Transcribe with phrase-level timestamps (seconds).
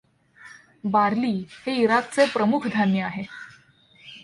[0.85, 1.33] Barley
[1.65, 3.23] हे इराकचे प्रमुख धान्य आहे.